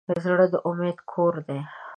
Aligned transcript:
زړه 0.23 0.45
د 0.51 0.53
امید 0.69 0.97
کور 1.11 1.33
دی. 1.47 1.59